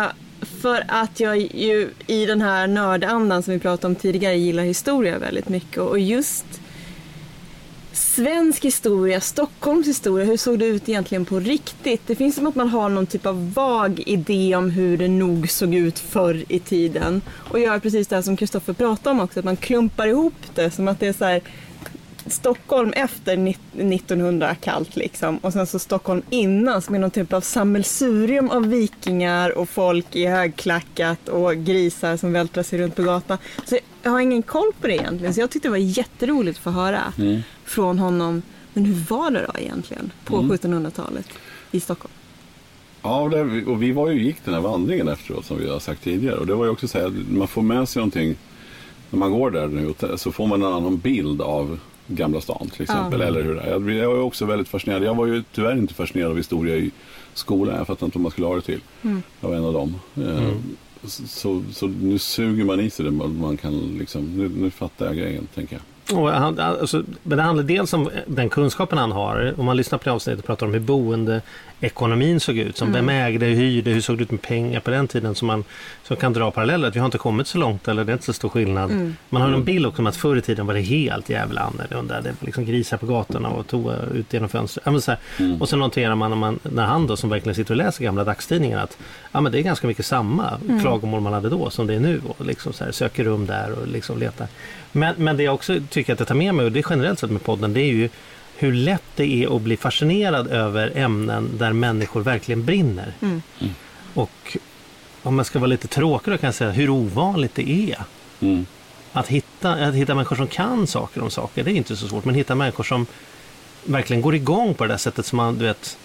[0.03, 0.07] Eh,
[0.61, 5.19] för att jag ju i den här nördandan som vi pratade om tidigare gillar historia
[5.19, 5.77] väldigt mycket.
[5.77, 6.45] Och just
[7.91, 12.01] svensk historia, Stockholms historia, hur såg det ut egentligen på riktigt?
[12.07, 15.49] Det finns som att man har någon typ av vag idé om hur det nog
[15.49, 17.21] såg ut förr i tiden.
[17.49, 20.71] Och gör precis det här som Kristoffer pratade om också, att man klumpar ihop det
[20.71, 21.41] som att det är så här
[22.31, 27.33] Stockholm efter nitt- 1900 kallt liksom och sen så Stockholm innan som är någon typ
[27.33, 33.03] av sammelsurium av vikingar och folk i högklackat och grisar som vältrar sig runt på
[33.03, 33.37] gatan.
[33.65, 36.63] Så jag har ingen koll på det egentligen så jag tyckte det var jätteroligt att
[36.63, 37.13] få höra
[37.65, 38.41] från honom.
[38.73, 41.25] Men hur var det då egentligen på 1700-talet
[41.71, 42.13] i Stockholm?
[43.01, 43.21] Ja,
[43.67, 46.37] och, vi var ju, gick den här vandringen efteråt som vi har sagt tidigare.
[46.37, 48.35] Och det var ju också så här, att man får med sig någonting
[49.09, 51.79] när man går där nu så får man en annan bild av
[52.11, 53.19] Gamla stan till exempel.
[53.19, 53.25] Ja.
[53.25, 53.69] Eller hur det är.
[53.69, 55.03] Jag, jag ju också väldigt fascinerad.
[55.03, 56.91] Jag var ju tyvärr inte fascinerad av historia i
[57.33, 57.75] skolan.
[57.75, 58.79] Jag fattar inte vad man skulle ha det till.
[59.41, 59.95] Jag var en av dem.
[60.17, 60.51] Eh,
[61.07, 63.11] Så, så nu suger man i sig det.
[63.11, 66.19] Man kan liksom, nu, nu fattar jag grejen, tänker jag.
[66.19, 69.53] Och han, alltså, men det handlar dels om den kunskapen han har.
[69.57, 70.79] Om man lyssnar på det avsnittet och pratar om hur
[71.79, 72.77] boendeekonomin såg ut.
[72.77, 75.35] Som Vem ägde, hyrde, hur såg det ut med pengar på den tiden.
[75.35, 75.63] Som man
[76.03, 76.87] som kan dra paralleller.
[76.87, 79.13] Att vi har inte kommit så långt eller det är inte så stor skillnad.
[79.29, 82.21] Man har en bild också om att förr i tiden var det helt jävla annorlunda.
[82.21, 84.85] Det var liksom grisar på gatorna och toa ut genom fönstret.
[84.85, 85.19] Ja, så här.
[85.59, 88.23] Och så noterar man när, man när han då som verkligen sitter och läser gamla
[88.23, 88.97] dagstidningar att
[89.31, 92.21] ja, men det är ganska mycket samma klagomål man hade då som det är nu.
[92.27, 94.47] Och liksom så här, söker rum där och liksom letar.
[94.91, 97.19] Men, men det jag också tycker att jag tar med mig och det är generellt
[97.19, 98.09] sett med podden det är ju
[98.59, 103.13] hur lätt det är att bli fascinerad över ämnen där människor verkligen brinner.
[104.13, 104.57] Och
[105.23, 108.03] om man ska vara lite tråkig då kan jag säga hur ovanligt det är.
[108.39, 108.65] Mm.
[109.13, 112.25] Att hitta, att hitta människor som kan saker om saker, det är inte så svårt.
[112.25, 113.05] Men hitta människor som
[113.83, 115.97] verkligen går igång på det där sättet som man, du vet,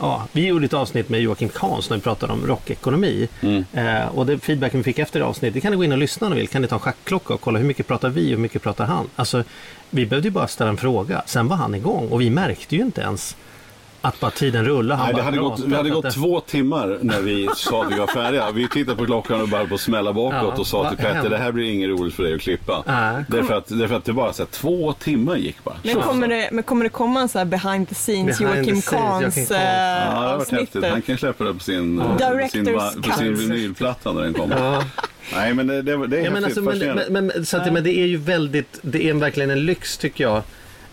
[0.00, 3.28] Ja, vi gjorde ett avsnitt med Joakim Kahns när vi pratade om rockekonomi.
[3.40, 3.64] Mm.
[3.72, 6.26] Eh, och det feedbacken vi fick efter avsnittet, det kan ni gå in och lyssna
[6.26, 6.48] om ni vill.
[6.48, 8.84] Kan ni ta en schackklocka och kolla hur mycket pratar vi och hur mycket pratar
[8.84, 9.06] han?
[9.16, 9.44] Alltså,
[9.90, 12.82] vi behövde ju bara ställa en fråga, sen var han igång och vi märkte ju
[12.82, 13.36] inte ens
[14.02, 14.96] Att bara tiden rullar.
[14.96, 17.92] Han Nej, det bara hade gått, vi hade gått två timmar när vi sa att
[17.92, 18.50] vi var färdiga.
[18.50, 21.30] Vi tittade på klockan och började på att smälla bakåt Ja, och sa till Petter,
[21.30, 22.82] det här blir inget roligt för dig att klippa.
[22.86, 23.24] Nej.
[23.28, 25.76] Därför att, därför att det bara så här, två timmar gick bara.
[25.82, 28.82] Men kommer, det, men kommer det komma en sån här behind the scenes Behind Joakim
[28.82, 30.60] Kahns eh, Ja, det har varit avsnitt?
[30.60, 30.84] häftigt.
[30.84, 32.64] Han kan släppa det på sin, på sin,
[33.02, 34.56] på sin vinylplatta när den kommer.
[34.74, 34.84] Ja.
[35.34, 36.68] Nej, men det, det, det är Ja, men, häftigt.
[36.68, 39.64] alltså, men, men, men, så att, men det är ju väldigt, det är verkligen en
[39.66, 40.42] lyx tycker jag.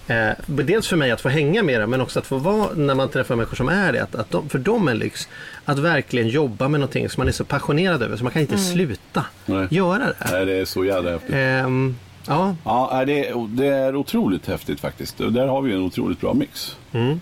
[0.07, 2.95] Eh, dels för mig att få hänga med det men också att få vara när
[2.95, 4.03] man träffar människor som är det.
[4.03, 5.29] Att, att de, för dem är lyx
[5.65, 8.57] att verkligen jobba med någonting som man är så passionerad över så man kan inte
[8.57, 9.67] sluta Nej.
[9.69, 10.15] göra det.
[10.31, 11.35] Nej, det är så jävla häftigt.
[11.35, 11.95] Ehm,
[12.27, 15.19] ja, Ja, det är, det är otroligt häftigt faktiskt.
[15.19, 16.77] Och Där har vi en otroligt bra mix.
[16.91, 17.19] Mm,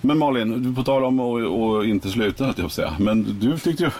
[0.00, 2.96] Men Malin, du på tal om att inte sluta, höll jag säga.
[2.98, 3.90] Men du tyckte ju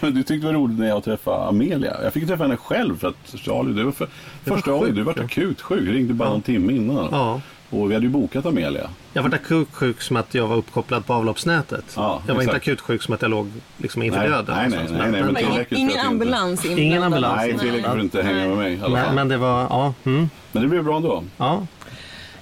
[0.12, 1.96] du tyckte det var roligt när jag träffade Amelia.
[2.02, 4.08] Jag fick träffa henne själv för att Charlie, du var för,
[4.44, 5.24] första gången du var ja.
[5.24, 5.88] akut sjuk.
[5.88, 7.08] Ringde bara någon timme innan.
[7.10, 7.40] ja.
[7.70, 8.90] Och vi hade ju bokat Amelia.
[9.12, 11.84] Jag var akut sjuk som att jag var uppkopplad på avloppsnätet.
[11.96, 12.68] Ja, jag var inte exakt.
[12.68, 14.44] akut sjuk som att jag låg liksom inför Nej, döden.
[14.56, 15.02] nej, nej, någonstans.
[15.02, 16.84] nej, nej, men ingen inte- ambulans inblandad.
[16.86, 17.36] Ingen ambulans.
[17.36, 19.94] Nej, tillräckligt för att inte hänga med mig men, men det var, ja.
[20.04, 21.24] Mm, Men det blev bra ändå.
[21.36, 21.66] ja.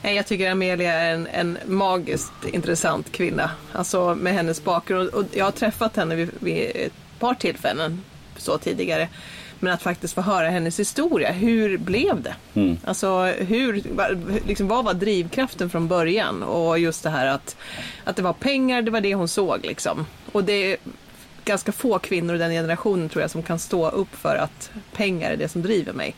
[0.03, 3.51] Jag tycker Amelia är en, en magiskt intressant kvinna.
[3.73, 5.09] Alltså med hennes bakgrund.
[5.09, 8.01] Och jag har träffat henne vid, vid ett par tillfällen
[8.37, 9.09] så tidigare.
[9.59, 11.33] Men att faktiskt få höra hennes historia.
[11.33, 12.35] Hur blev det?
[12.55, 12.77] Mm.
[12.85, 13.83] Alltså hur,
[14.47, 16.43] liksom, vad var drivkraften från början?
[16.43, 17.57] Och just det här att,
[18.05, 20.07] att det var pengar, det var det hon såg liksom.
[20.33, 20.77] Och det är
[21.45, 25.31] ganska få kvinnor i den generationen tror jag som kan stå upp för att pengar
[25.31, 26.15] är det som driver mig.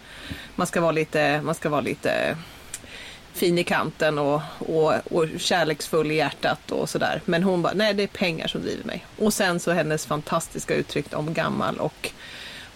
[0.57, 2.37] Man ska vara lite, man ska vara lite
[3.35, 7.21] fin i kanten och, och, och kärleksfull i hjärtat och sådär.
[7.25, 9.07] Men hon bara, nej det är pengar som driver mig.
[9.19, 12.11] Och sen så hennes fantastiska uttryck om gammal och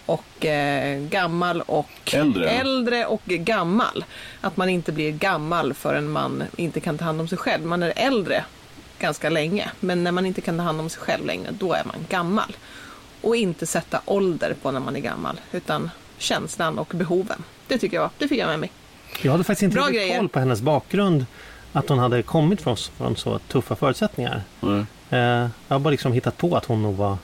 [0.05, 2.49] och eh, gammal och Äldre.
[2.49, 4.05] äldre och gammal.
[4.41, 7.65] Att man inte blir gammal förrän man inte kan ta hand om sig själv.
[7.65, 8.45] Man är äldre
[8.99, 11.83] ganska länge, men när man inte kan ta hand om sig själv längre, då är
[11.85, 12.55] man gammal.
[13.21, 17.43] Och inte sätta ålder på när man är gammal, utan känslan och behoven.
[17.67, 18.71] Det tycker jag, det fick jag med mig.
[19.21, 20.17] Jag hade faktiskt inte Bra riktigt grejer.
[20.17, 21.25] koll på hennes bakgrund.
[21.73, 24.41] Att hon hade kommit från, från så tuffa förutsättningar.
[24.59, 24.83] Nej.
[25.09, 27.17] Eh, jag har bara liksom hittat på att hon nog var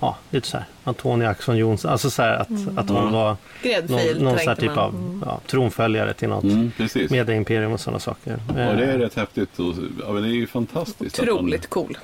[0.00, 1.90] ja, lite så här Antonia Axon Johnson.
[1.90, 3.12] Alltså så här att, att hon Mm.
[3.12, 4.84] var någon, Gräddfil någon så här tänkte typ man.
[4.84, 7.10] av ja, tronföljare till något Mm, precis.
[7.10, 8.38] medieimperium och sådana saker.
[8.48, 9.58] Och det är Eh, rätt häftigt.
[9.58, 9.74] Och,
[10.06, 11.18] ja, men det är ju fantastiskt.
[11.20, 11.98] att hon- Otroligt cool.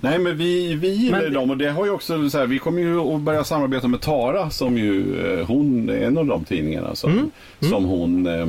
[0.00, 2.58] Nej men vi, vi gillar Men- dem och det har ju också så här, vi
[2.58, 6.44] kommer ju att börja samarbeta med Tara som ju eh, hon är en av de
[6.44, 7.30] tidningarna som, Mm.
[7.60, 8.48] som hon eh,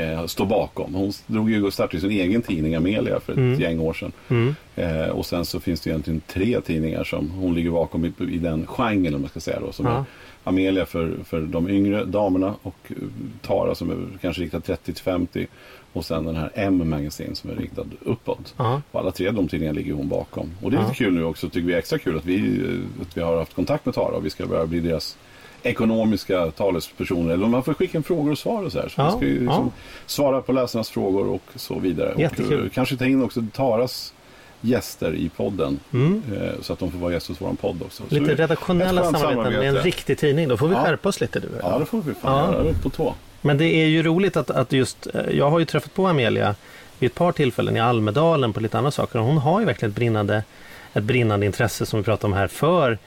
[0.00, 0.94] eh, står bakom.
[0.94, 3.60] Hon drog ju och startade sin egen tidning Amelia för ett Mm.
[3.60, 4.12] gäng år sedan.
[4.28, 8.12] mm, Eh, och sen så finns det egentligen tre tidningar som hon ligger bakom i,
[8.30, 9.72] i den genren om man ska säga då.
[9.72, 9.92] Som Ja.
[9.92, 10.04] är
[10.44, 12.96] Amelia för, för de yngre damerna och eh,
[13.42, 15.46] Tara som är kanske riktad 30 till 50.
[15.92, 18.54] Och sen den här M Magazine som är riktad uppåt.
[18.56, 18.82] ja.
[18.90, 20.50] Och alla tre de tidningarna ligger hon bakom.
[20.62, 20.86] Och det är Ja.
[20.86, 23.36] lite kul nu också, tycker vi är extra kul att vi, eh, att vi har
[23.38, 25.16] haft kontakt med Tara och vi ska börja bli deras
[25.62, 27.34] ekonomiska talespersoner.
[27.34, 28.88] Eller man får skicka in frågor och svar och så här.
[28.88, 29.82] Så Ja, vi ska ju liksom ja.
[30.06, 32.14] svara på läsarnas frågor och så vidare.
[32.20, 32.58] Jättekul.
[32.60, 34.14] Och eh, kanske ta in också Taras
[34.62, 35.80] gäster i podden.
[35.92, 36.22] Mm.
[36.40, 38.02] eh, Så att de får vara gäster hos vår podd också.
[38.08, 40.48] Så Lite vi- redaktionella samarbeten med en riktig tidning.
[40.48, 40.84] Då får vi Ja.
[40.84, 41.48] skärpa oss lite du.
[41.62, 42.58] Ja, det får vi fan Ja.
[42.58, 42.68] göra.
[42.70, 43.14] Upp på tå.
[43.40, 46.54] Men det är ju roligt att, att just, eh, jag har ju träffat på Amelia
[46.98, 49.18] vid ett par tillfällen i Almedalen på lite andra saker.
[49.18, 50.44] Och hon har ju verkligen ett brinnande,
[50.92, 52.98] ett brinnande intresse som vi pratade om här för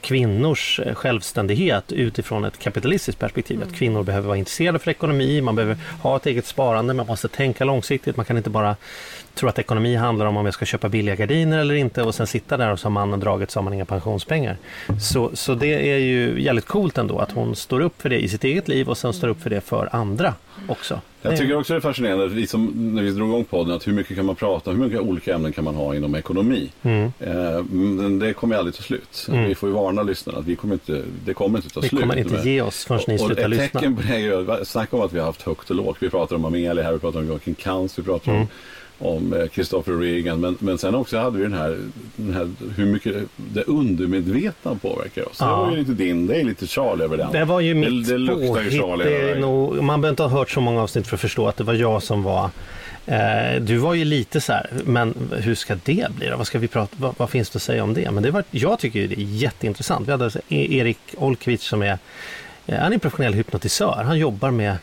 [0.00, 3.62] kvinnors eh, självständighet utifrån ett kapitalistiskt perspektiv.
[3.62, 7.28] Att kvinnor behöver vara intresserade för ekonomi, man behöver ha ett eget sparande, man måste
[7.28, 8.16] tänka långsiktigt.
[8.16, 8.76] Man kan inte bara
[9.34, 12.26] tro att ekonomi handlar om om jag ska köpa billiga gardiner eller inte och sen
[12.26, 14.56] sitta där och så har mannen dragit så har man inga pensionspengar.
[15.00, 18.28] Så, så det är ju jävligt coolt ändå att hon står upp för det i
[18.28, 20.34] sitt eget liv och sen står upp för det för andra
[20.68, 21.00] också.
[21.22, 23.92] Jag tycker också det är fascinerande, vi som, när vi drog igång podden, att hur
[23.92, 26.70] mycket kan man prata, hur mycket olika ämnen kan man ha inom ekonomi?
[26.82, 27.12] Mm.
[27.20, 29.26] Eh, det kommer ju aldrig ta slut.
[29.28, 29.44] Mm.
[29.48, 32.00] Vi får ju varna lyssnarna att vi kommer inte, det kommer inte ta Vi slut.
[32.00, 33.66] kommer inte med- ge oss förrän ni och slutar lyssna.
[33.66, 34.18] tecken på det är
[34.58, 35.96] ju, snacka om att vi har haft högt och lågt.
[36.00, 38.46] Vi pratar om Amelia här, vi pratar om Joakim Kans, vi pratar Mm.
[38.98, 41.78] Om eh, Christopher Reagan, men, men sen också hade vi den här,
[42.16, 45.38] den här hur mycket det undermedvetna påverkar oss.
[45.38, 45.56] Det Ja.
[45.64, 47.32] var ju lite din, det är lite Charlie över den.
[47.32, 48.70] Det var ju mitt det, det luktar ju.
[48.70, 49.04] Charlie.
[49.04, 51.64] Det nog, man behöver inte ha hört så många avsnitt för att förstå att det
[51.64, 52.50] var jag som var
[53.06, 56.36] eh, du var ju lite så här, men hur ska det bli då?
[56.36, 58.10] Vad, ska vi prata, vad, vad finns det att säga om det?
[58.10, 60.08] Men det var, jag tycker ju det är jätteintressant.
[60.08, 61.98] Vi hade alltså E- Erik Olkvist som är,
[62.66, 64.02] eh, han är professionell hypnotisör.
[64.06, 64.76] Han jobbar med,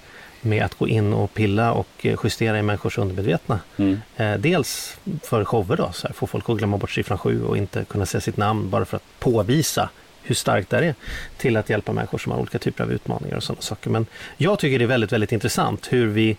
[0.44, 3.60] med att gå in och pilla och eh, justera i människors undermedvetna.
[3.78, 4.02] Mm.
[4.18, 7.58] Eh, dels för shower då, så här, få folk att glömma bort siffran sju och
[7.58, 9.90] inte kunna säga sitt namn bara för att påvisa
[10.24, 10.96] hur starkt det är
[11.38, 13.90] till att hjälpa människor som har olika typer av utmaningar och sådana saker.
[13.90, 14.06] Men
[14.38, 16.38] jag tycker det är väldigt, väldigt intressant hur vi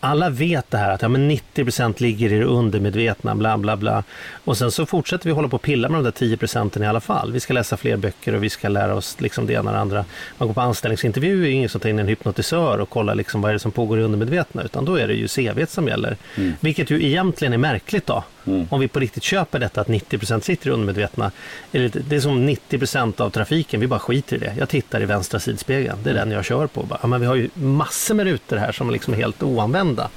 [0.00, 4.04] alla vet det här att ja, men 90% ligger i det undermedvetna, bla bla bla.
[4.44, 6.86] Och sen så fortsätter vi hålla på och pilla med de där 10 procenten i
[6.86, 7.32] alla fall.
[7.32, 9.80] Vi ska läsa fler böcker och vi ska lära oss liksom det ena och det
[9.80, 10.04] andra.
[10.38, 13.48] Man går på anställningsintervju, är ingen som tar in en hypnotisör och kollar liksom vad
[13.48, 16.16] är det som pågår i undermedvetna, utan då är det ju CV som gäller.
[16.36, 16.54] Mm.
[16.60, 18.24] Vilket ju egentligen är märkligt då.
[18.70, 21.30] Om vi på riktigt köper detta att 90% sitter i undermedvetna.
[21.72, 24.54] Eller Det är som 90% av trafiken, vi bara skiter i det.
[24.58, 26.82] Jag tittar i vänstra sidospegeln, det är den jag kör på.
[26.82, 30.08] Bara, men vi har ju massor med rutor här som liksom är helt oanvända.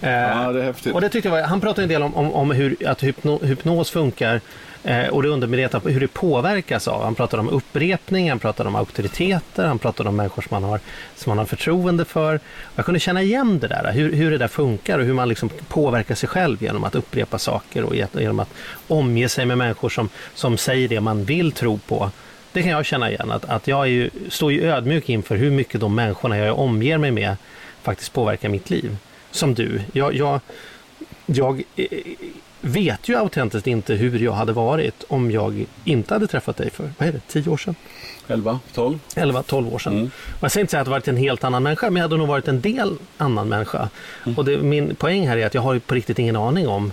[0.00, 0.94] Eh, Ja, det är häftigt.
[0.94, 3.44] och det tyckte jag var, han pratade en del om, om, om hur att hypno,
[3.44, 4.40] hypnos funkar eh,
[4.84, 7.02] Eh, och det undermedvetna, hur det påverkas av.
[7.04, 10.80] Han pratar om upprepning, han pratar om auktoriteter, han pratar om människor som man har,
[11.16, 12.40] som man har förtroende för.
[12.74, 15.50] Jag kunde känna igen det där, hur, hur det där funkar och hur man liksom
[15.68, 18.50] påverkar sig själv genom att upprepa saker och genom att
[18.88, 22.10] omge sig med människor som, som säger det man vill tro på.
[22.52, 25.50] Det kan jag känna igen, att, att jag är ju, står ju ödmjuk inför hur
[25.50, 27.36] mycket de människorna jag omger mig med
[27.82, 28.96] faktiskt påverkar mitt liv.
[29.30, 29.80] Som du.
[29.92, 30.40] Jag, jag,
[31.26, 31.86] jag eh,
[32.60, 36.90] vet ju autentiskt inte hur jag hade varit om jag inte hade träffat dig för,
[36.98, 37.74] vad är det, 10 år sedan?
[38.28, 38.98] 11, 12?
[39.14, 39.92] 11-12 år sedan.
[39.92, 40.10] Mm.
[40.38, 42.16] Och jag säger inte säga att jag varit en helt annan människa, men jag hade
[42.16, 43.88] nog varit en del annan människa.
[44.36, 46.92] Och det, min poäng här är att jag har på riktigt ingen aning om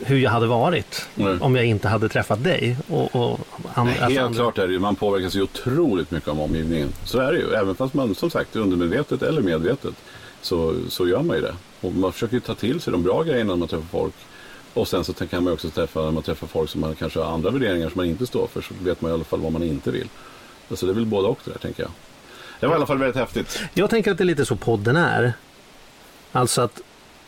[0.00, 1.36] hur jag hade varit Nej.
[1.40, 2.76] om jag inte hade träffat dig.
[2.88, 3.40] Och, och
[3.74, 6.88] and, alltså Helt andra- klart är det ju, man påverkas ju otroligt mycket av omgivningen.
[7.04, 9.94] Så är det ju, även fast man som sagt undermedvetet eller medvetet
[10.40, 11.54] så, så gör man ju det.
[11.80, 14.14] Och man försöker ju ta till sig de bra grejerna när man träffar folk.
[14.76, 17.34] Och sen så kan man också träffa, när man träffar folk som man kanske har
[17.34, 19.62] andra värderingar som man inte står för, så vet man i alla fall vad man
[19.62, 20.08] inte vill.
[20.70, 21.90] Alltså det är väl både och det där tänker jag.
[22.60, 23.62] Det var i alla fall väldigt häftigt.
[23.74, 25.32] Jag tänker att det är lite så podden är.
[26.32, 26.80] Alltså att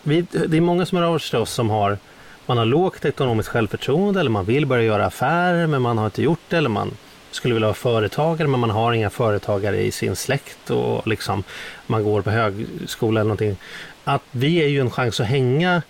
[0.02, 1.98] vi, det är många som hör av sig till oss som har
[2.46, 6.22] man har lågt ekonomiskt självförtroende eller man vill börja göra affärer men man har inte
[6.22, 6.90] gjort det eller man
[7.30, 11.42] skulle vilja vara företagare men man har inga företagare i sin släkt och liksom
[11.86, 13.56] man går på högskola eller någonting.
[14.04, 15.82] Att vi är ju en chans att hänga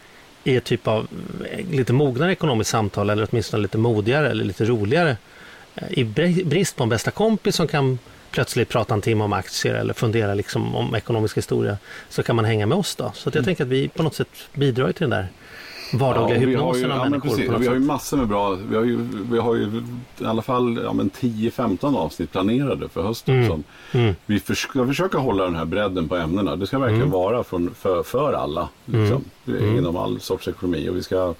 [0.44, 1.08] i ett typ av
[1.50, 5.16] eh, lite mognare ekonomiskt samtal eller åtminstone lite modigare eller lite roligare.
[5.74, 6.04] Eh, I
[6.44, 7.98] brist på en bästa kompis som kan
[8.30, 12.44] plötsligt prata en timme om aktier eller fundera liksom om ekonomisk historia så kan man
[12.44, 13.12] hänga med oss då.
[13.14, 15.28] Så jag tänker att vi på något sätt bidrar till den där
[15.92, 17.28] vardagliga ju, hypnosen av ja, människor.
[17.28, 18.98] precis, vi har ju massor med bra, vi har ju,
[19.30, 19.82] vi har ju
[20.18, 23.42] i alla fall ja, men 10-15 avsnitt planerade för hösten.
[23.44, 23.64] Mm.
[23.92, 24.14] Mm.
[24.26, 26.56] Vi förs- ska försöka hålla den här bredden på ämnena.
[26.56, 27.12] Det ska verkligen Mm.
[27.12, 28.68] vara från, för, för alla.
[28.84, 29.24] Liksom,
[29.78, 30.88] Inom all sorts ekonomi.
[30.88, 31.34] Och vi ska,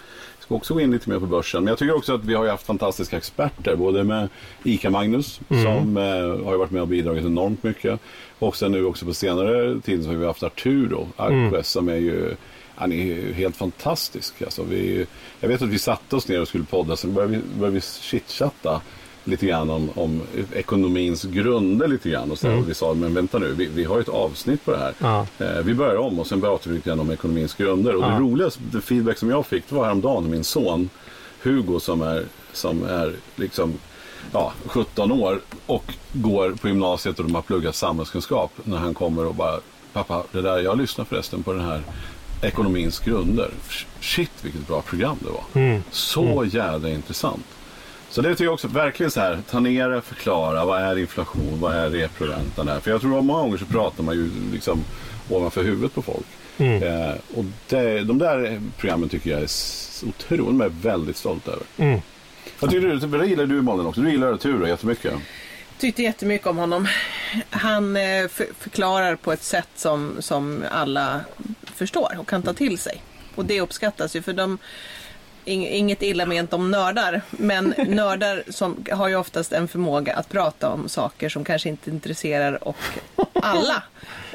[0.49, 1.65] ska också gå in lite mer på börsen.
[1.65, 3.77] Men jag tycker också att vi har haft fantastiska experter.
[3.77, 4.29] Både med
[4.65, 5.63] ICA-Magnus Mm.
[5.65, 8.01] som eh, har varit med och bidragit enormt mycket.
[8.39, 11.63] Och sen nu också på senare tid så har vi haft Arturo Arquez Mm.
[11.65, 12.35] som är ju
[12.75, 14.43] han är ju helt fantastisk.
[14.43, 15.07] Alltså vi,
[15.41, 17.81] jag vet att vi satte oss ner och skulle podda, sen började vi, började vi
[17.81, 18.81] chitchatta
[19.25, 20.23] lite grann om, om
[20.55, 22.31] ekonomins grunder lite grann.
[22.31, 22.59] Och, så, Mm.
[22.59, 24.95] och vi sa, men vänta nu, vi, vi har ju ett avsnitt på det här.
[24.99, 25.27] Ja.
[25.39, 27.95] Eh, vi börjar om och sen pratar vi lite grann om ekonomins grunder.
[27.95, 28.09] Och Ja.
[28.09, 30.91] det roligaste feedback som jag fick det var häromdagen min son
[31.43, 33.73] Hugo som är, som är liksom
[34.33, 38.53] ja, 17 år och går på gymnasiet och de har pluggat samhällskunskap.
[38.65, 39.61] När han kommer och bara,
[39.93, 41.83] pappa, det där, jag lyssnar förresten på den här
[42.43, 43.51] ekonomins grunder.
[44.01, 45.63] Shit vilket bra program det var.
[45.63, 45.83] Mm.
[45.91, 47.45] Så jävla intressant.
[48.11, 51.61] Så det tycker jag också, verkligen så här, ta ner det, förklara, vad är inflation,
[51.61, 52.81] vad är reproräntan här?
[52.81, 54.85] För jag tror att många gånger så pratar man ju liksom
[55.31, 56.27] ovanför huvudet på folk.
[56.59, 56.83] Mm.
[56.83, 59.49] Eh, och det, de där programmen tycker jag är
[60.09, 61.63] otroligt, de är jag väldigt stolt över.
[61.77, 62.01] Mm.
[62.61, 64.01] Vad tycker du, vad gillar du Malin också?
[64.01, 65.15] Du gillar Arturo jättemycket.
[65.79, 66.89] Tyckte jättemycket om honom.
[67.51, 71.21] Han eh, för, förklarar på ett sätt som, som alla
[71.65, 73.03] förstår och kan ta till sig.
[73.35, 74.59] Och det uppskattas ju för de
[75.49, 80.69] Inget illa ment om nördar, men nördar som har ju oftast en förmåga att prata
[80.69, 82.77] om saker som kanske inte intresserar och
[83.33, 83.83] alla.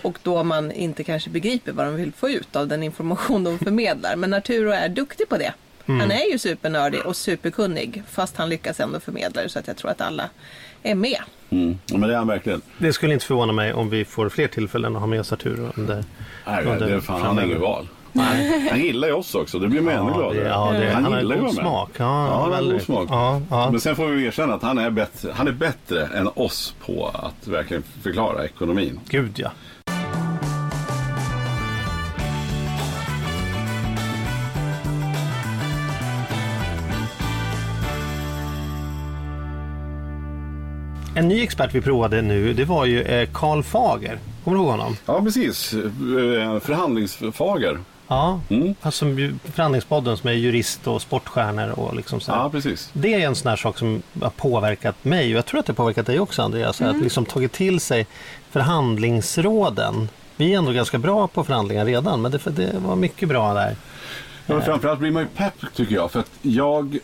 [0.02, 3.60] Och då man inte kanske begriper vad de vill få ut av den information de
[3.60, 4.16] förmedlar.
[4.16, 5.54] Men Arturo är duktig på det.
[5.86, 9.78] Han är ju supernördig och superkunnig fast han lyckas ändå förmedla det så att jag
[9.78, 10.30] tror att alla
[10.84, 11.20] är med.
[11.50, 11.78] Mm.
[11.86, 12.62] Ja, men det är han verkligen.
[12.78, 15.72] Det skulle inte förvåna mig om vi får fler tillfällen att ha med oss Arturo
[15.76, 16.04] under
[16.48, 17.88] Nej, under det är fan, han har inget val.
[18.70, 20.48] Han gillar ju oss också, det blir man ännu gladare.
[20.48, 21.90] ja, det, han, har gillar ju god att smak.
[21.98, 23.08] Ja, Ja, han har god smak.
[23.10, 23.72] Ja, ja.
[23.72, 27.12] Men sen får vi erkänna att han är, bättre, han är bättre än oss på
[27.14, 29.00] att verkligen förklara ekonomin.
[29.10, 29.52] Gud ja.
[41.16, 44.18] En ny expert vi provade nu, det var ju eh, Karl Fager.
[44.44, 44.98] Kommer du ihåg honom?
[45.06, 45.74] Ja, precis.
[45.74, 47.78] Eh, Förhandlingsfager.
[48.14, 48.76] Ja, Mm.
[48.82, 49.06] alltså
[49.44, 52.40] Förhandlingspodden som är jurist och sportstjärnor och liksom så här.
[52.40, 52.90] Ja, precis.
[52.94, 55.72] Det är en sån här sak som har påverkat mig och jag tror att det
[55.72, 56.82] har påverkat dig också Andreas.
[56.82, 58.08] Att liksom tagit till sig
[58.52, 63.54] förhandlingsråden Vi är ändå ganska bra på förhandlingar redan, men det, det var mycket bra
[63.54, 63.76] där.
[64.46, 66.12] Ja, framförallt blir man ju pepp tycker jag.
[66.12, 66.98] För att jag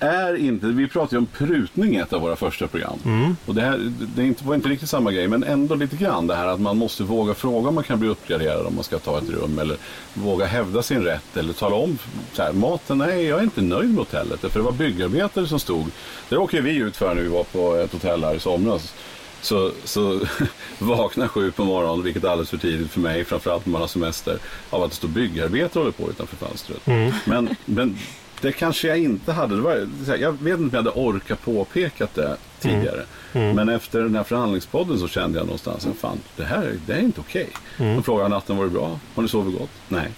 [0.00, 2.98] är inte, vi pratade ju om prutning i ett av våra första program.
[3.46, 6.26] Och det, här, det är inte, var inte riktigt samma grej, men ändå lite grann
[6.26, 8.98] det här att man måste våga fråga om man kan bli uppgraderad om man ska
[8.98, 9.58] ta ett rum.
[9.58, 9.76] Eller
[10.14, 11.98] våga hävda sin rätt eller tala om
[12.32, 14.40] så här, maten, nej jag är inte nöjd med hotellet.
[14.40, 15.86] För det var byggarbetare som stod,
[16.28, 18.94] det råkade vi ut för när vi var på ett hotell här i somras.
[19.40, 20.20] Så, så
[20.78, 23.88] vaknar sju på morgonen, vilket är alldeles för tidigt för mig, framförallt när man har
[23.88, 24.38] semester,
[24.70, 26.86] av att det står byggarbetare och håller på utanför fönstret.
[27.24, 27.98] Men, men
[28.40, 29.56] det kanske jag inte hade.
[29.56, 33.04] Var, jag vet inte om jag hade orkat påpekat det tidigare.
[33.32, 37.00] Men efter den här förhandlingspodden så kände jag någonstans att fan, det här det är
[37.00, 37.48] inte okej.
[37.78, 38.98] De frågar natten var det bra?
[39.14, 39.70] Har ni sovit gott?
[39.88, 40.10] Nej.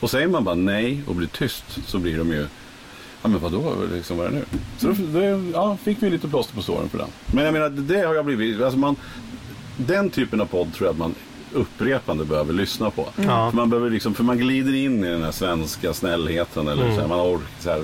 [0.00, 2.46] Och säger man bara nej och blir tyst så blir de ju
[3.24, 4.44] Ja men vadå, liksom, vad är det nu?
[4.78, 7.08] Så då, det, ja, fick vi lite plåster på såren för den.
[7.26, 8.96] Men jag menar, det har jag blivit, alltså man,
[9.76, 11.14] den typen av podd tror jag att man
[11.54, 13.08] upprepande behöver lyssna på.
[13.16, 13.50] Ja.
[13.50, 16.68] För, man behöver liksom, för man glider in i den här svenska snällheten.
[16.68, 17.82] Eller så här, man orkar, så här.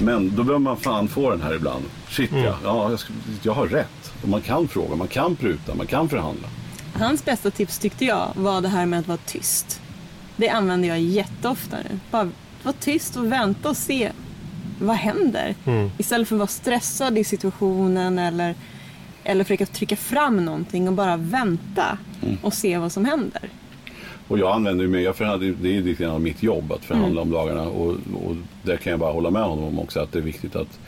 [0.00, 1.84] Men då behöver man fan få den här ibland.
[2.08, 3.00] Shit ja, ja jag,
[3.42, 4.12] jag har rätt.
[4.22, 6.48] Och man kan fråga, man kan pruta, man kan förhandla.
[6.94, 9.80] Hans bästa tips tyckte jag var det här med att vara tyst.
[10.36, 11.98] Det använder jag jätteofta nu.
[12.10, 12.30] Bara
[12.62, 14.12] vara tyst och vänta och se
[14.80, 15.54] vad händer.
[15.98, 18.54] Istället för att vara stressad i situationen eller,
[19.24, 21.98] eller försöka trycka fram någonting och bara vänta
[22.42, 23.50] och se vad som händer.
[24.28, 27.20] Och jag använder mig, jag förhandlar, det är lite grann av mitt jobb att förhandla
[27.22, 27.62] om lagarna.
[27.62, 27.90] Och,
[28.24, 30.78] och där kan jag bara hålla med honom om också att det är viktigt att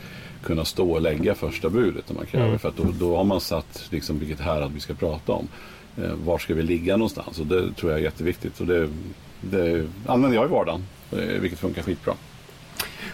[0.43, 2.57] kunna stå och lägga första budet när man kräver.
[2.57, 5.47] För att då, då har man satt liksom vilket härad vi ska prata om.
[5.97, 7.39] Eh, var ska vi ligga någonstans?
[7.39, 8.59] Och det tror jag är jätteviktigt.
[8.59, 8.89] Och det,
[9.41, 12.13] det använder jag i vardagen, eh, vilket funkar skitbra.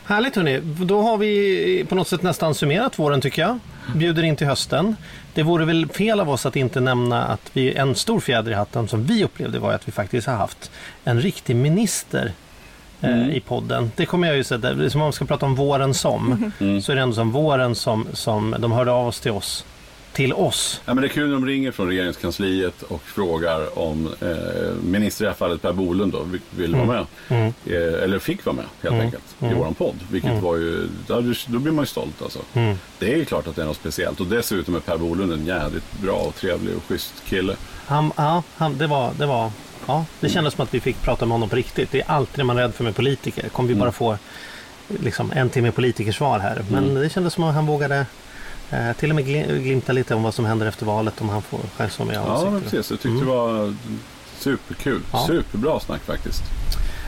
[0.06, 3.60] Härligt hörni, då har vi på något sätt nästan summerat våren tycker jag.
[3.96, 4.96] Bjuder in till hösten.
[5.34, 8.56] Det vore väl fel av oss att inte nämna att vi, en stor fjäder i
[8.56, 10.72] hatten som vi upplevde var att vi faktiskt har haft
[11.04, 12.32] en riktig minister
[13.02, 13.92] eh, i podden.
[13.96, 16.52] Det kommer jag ju säga, som om man ska prata om våren som,
[16.84, 19.66] så är det ändå som våren som, som de hörde av oss till oss.
[20.14, 20.82] Till oss.
[20.86, 25.24] Ja, men det är kul när de ringer från regeringskansliet och frågar om eh, minister
[25.24, 27.06] i det här fallet Per Bolund då, vill- vara med.
[27.66, 29.96] Eh, eller fick vara med helt enkelt i våran podd.
[30.12, 30.88] Vilket var ju,
[31.48, 32.40] då blir man ju stolt alltså.
[33.00, 35.46] Det är ju klart att det är något speciellt och dessutom är Per Bolund en
[35.46, 37.56] jävligt bra och trevlig och schysst kille.
[37.86, 39.52] Han, ja, han, det var, det var,
[39.88, 41.92] ja, det kändes som att vi fick prata med honom på riktigt.
[41.92, 43.50] Det är alltid man är rädd för med politiker.
[43.50, 44.18] Kommer vi bara få
[44.88, 46.62] liksom, en timme politikersvar här.
[46.72, 48.06] Men det kändes som att han vågade
[48.72, 51.42] eh, till och med glim- glimta lite om vad som händer efter valet om han
[51.42, 52.90] får själv som jag Ja, men precis.
[52.92, 53.74] Jag tyckte det var
[54.40, 55.02] superkul.
[55.12, 55.24] Ja.
[55.28, 56.44] Superbra snack faktiskt.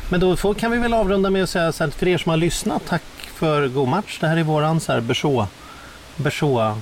[0.10, 2.30] Men då får, kan vi väl avrunda med att säga så här, för er som
[2.30, 3.04] har lyssnat, tack
[3.36, 4.18] för god match.
[4.22, 5.48] Det här är våran så här Berså,
[6.16, 6.78] Berså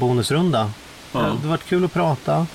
[0.00, 0.70] bonusrunda.
[1.12, 1.18] Ja.
[1.20, 2.46] Det har varit kul att prata.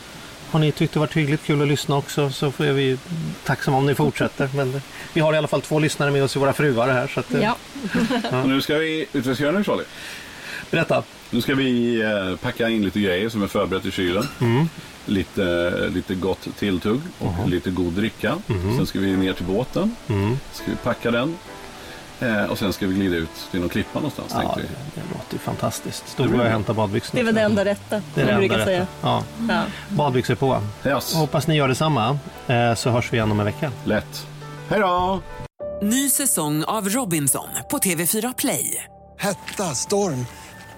[0.52, 2.98] Har ni tyckt det varit hyggligt kul att lyssna också så får vi
[3.46, 4.50] tacksamma om ni fortsätter.
[4.56, 4.82] Men
[5.14, 7.08] vi har i alla fall två lyssnare med oss i våra fruar här.
[7.08, 7.56] Så att, eh, Ja.
[8.44, 9.84] Och nu ska vi, vi ska göra nu Charlie?
[10.72, 11.04] Berätta.
[11.32, 14.24] Nu ska vi eh, packa in lite grejer som är förberett i kylen.
[15.06, 18.38] Lite, lite gott tilltugg och lite god dricka.
[18.78, 19.96] Sen ska vi ner till båten.
[20.54, 21.38] Ska vi packa den.
[22.22, 24.62] Eh, och sen ska vi glida ut till någon klippa någonstans Ja, det,
[24.96, 26.18] det låter ju fantastiskt.
[26.18, 27.20] Då går jag och hämtar badbyxorna.
[27.20, 28.66] Det var det enda rätta, Det är det jag enda rätta.
[28.66, 28.88] säga.
[29.02, 29.24] Ja.
[29.50, 29.64] Ja.
[29.90, 30.62] Badbyxor på.
[30.86, 31.14] Yes.
[31.16, 32.20] Hoppas ni gör detsamma.
[32.48, 33.72] Eh, så hörs vi igen om en vecka.
[33.84, 34.28] Lätt.
[34.70, 35.22] Hej då!
[35.82, 38.84] Ny säsong av Robinson på TV4 Play.
[39.18, 40.26] Hetta, storm,